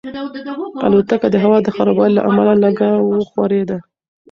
[0.85, 3.77] الوتکه د هوا د خرابوالي له امله لږه وښورېده.